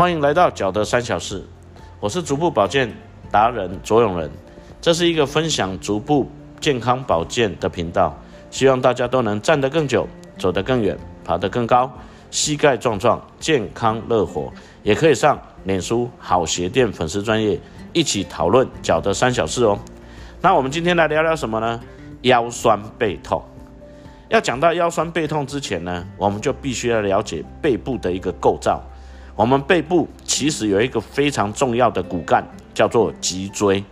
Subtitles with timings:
[0.00, 1.44] 欢迎来到脚的三小事，
[2.00, 2.90] 我是足部保健
[3.30, 4.30] 达人左永仁，
[4.80, 6.26] 这是一个分享足部
[6.58, 8.18] 健康保健的频道，
[8.50, 10.08] 希望大家都能站得更久，
[10.38, 11.92] 走得更远，爬得更高，
[12.30, 14.50] 膝盖壮壮，健康乐活，
[14.82, 17.60] 也可以上脸书好鞋店粉丝专业
[17.92, 19.78] 一起讨论脚的三小事哦。
[20.40, 21.78] 那我们今天来聊聊什么呢？
[22.22, 23.42] 腰酸背痛。
[24.30, 28.82] 要讲到腰酸背痛之前呢，我们就必须要了解背部的一个构造。
[29.40, 33.82] 我们背部其实有一个非常重要的骨干，叫做脊椎。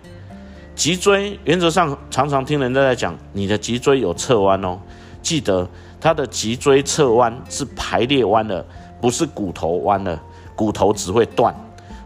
[0.75, 4.79] 脊椎原则上常常听人家在讲，你的脊椎有侧弯哦。
[5.23, 5.67] 记得
[5.99, 8.63] 它的脊椎侧弯是排列弯的，
[9.01, 10.21] 不是骨头弯了，
[10.55, 11.55] 骨头只会断。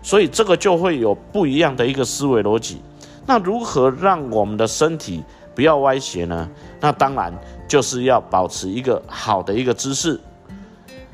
[0.05, 2.81] 所以这个就会有不一样的一个思维逻辑。
[3.27, 5.21] 那如何让我们的身体
[5.53, 6.49] 不要歪斜呢？
[6.79, 7.37] 那当然。
[7.67, 10.21] 就是要保持一个好的一个姿势，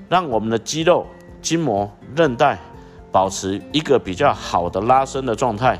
[0.09, 1.07] 让我们的肌肉、
[1.43, 2.59] 筋膜、韧带
[3.11, 5.79] 保持一个比较好的拉伸的状态。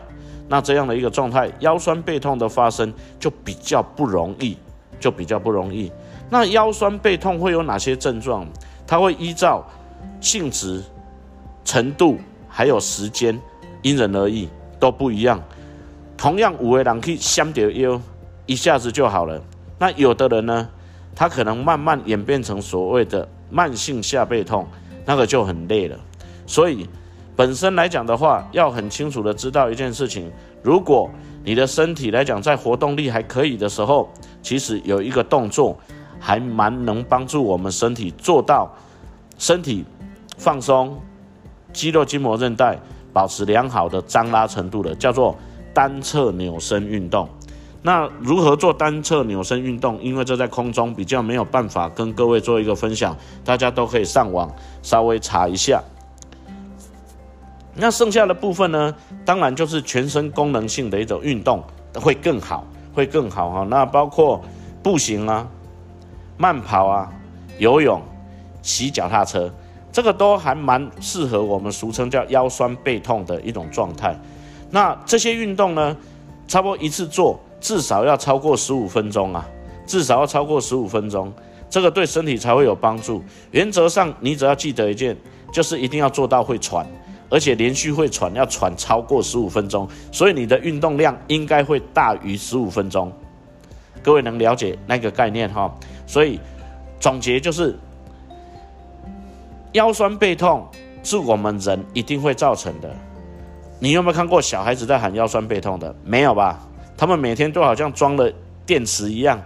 [0.49, 4.57] 那这样的一个状态，腰酸背痛的发生就比较不容易，
[4.99, 5.93] 就比较不容易。
[6.31, 8.47] 那腰酸背痛会有哪些症状？
[8.87, 9.63] 它会依照
[10.21, 10.83] 性质、
[11.65, 12.17] 程度
[12.49, 13.39] 还有时间，
[13.83, 14.49] 因人而异，
[14.81, 15.39] 都不一样。
[16.17, 18.01] 同样五位人可以相叠腰，
[18.47, 19.39] 一下子就好了。
[19.79, 20.69] 那有的人呢，
[21.15, 24.67] 他可能慢慢演变成所谓的慢性下背痛，
[25.09, 25.99] 那个就很累了。
[26.47, 26.87] 所以
[27.35, 30.31] 本身来讲的话，要很清楚的知道一件事情：
[30.63, 31.09] 如果
[31.43, 34.11] 你的身体来讲在活动力还可以的时候，
[34.43, 35.75] 其实有一个动作
[36.21, 38.71] 还蛮能帮助我们身体做到
[39.39, 39.83] 身体
[40.37, 41.01] 放松、
[41.73, 42.79] 肌肉、筋膜、韧带
[43.15, 45.35] 保持良好的张拉程度的，叫做
[45.73, 47.27] 单侧扭身运动。
[47.81, 50.03] 那如何做单侧扭身运动？
[50.03, 55.81] 因为这在空中比较没有办法跟各位做一个分享，大家都可以上网稍微查一下。
[57.77, 58.93] 那剩下的部分呢，
[59.25, 61.63] 当然就是全身功能性的一种运动
[61.95, 63.67] 会更好，会更好哈。
[63.71, 64.43] 那包括
[64.83, 65.47] 步行啊、
[66.37, 67.09] 慢跑啊、
[67.59, 68.03] 游泳、
[68.61, 69.49] 骑脚踏车，
[69.93, 74.19] 这个都还蛮适合我们俗称叫腰酸背痛的一种状态。
[74.73, 75.97] 那这些运动呢，
[76.49, 77.39] 差不多一次做。
[77.61, 79.47] 至少要超过十五分钟啊，
[79.87, 81.33] 至少要超过十五分钟，
[81.69, 83.23] 这个对身体才会有帮助。
[83.51, 85.17] 原则上，你只要记得一件，
[85.53, 86.87] 就是一定要做到会喘，
[87.29, 89.89] 而且连续会喘，要喘超过十五分钟。
[90.13, 93.13] 所以你的运动量应该会大于十五分钟。
[94.03, 95.75] 各位能了解那个概念哈？
[96.07, 96.39] 所以
[97.01, 97.77] 总结就是，
[99.73, 100.67] 腰酸背痛
[101.03, 102.89] 是我们人一定会造成的。
[103.81, 105.95] 你有没有看过小孩子在喊腰酸背痛的？
[106.05, 106.68] 没有吧？
[106.99, 108.31] 他们每天都好像装了
[108.67, 109.41] 电池一样，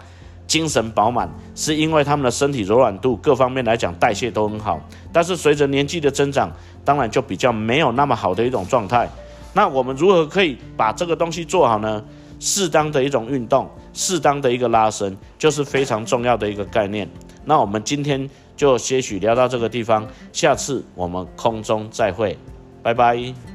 [0.46, 4.80] 精神饱满，是因为他们的身体柔软度各方面来讲代谢都很好。
[5.12, 6.50] 但是随着年纪的增长，
[6.82, 9.08] 当然就比较没有那么好的一种状态。
[9.52, 12.02] 那我们如何可以把这个东西做好呢？
[12.40, 17.08] 适当的一种运动，适当的一个拉伸，就是非常重要的一个概念。
[17.44, 22.36] 那我们今天就些许聊到这个地方，下次我们空中再会，
[22.82, 23.51] 拜拜。